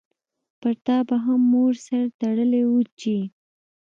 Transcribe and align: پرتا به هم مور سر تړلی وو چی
پرتا 0.61 0.97
به 1.07 1.15
هم 1.25 1.41
مور 1.51 1.73
سر 1.85 2.03
تړلی 2.19 2.63
وو 2.65 2.79
چی 2.99 3.17